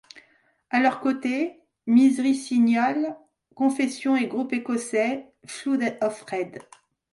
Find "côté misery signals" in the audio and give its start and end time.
0.99-3.15